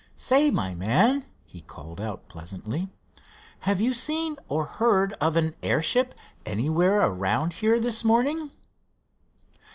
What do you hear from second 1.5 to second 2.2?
called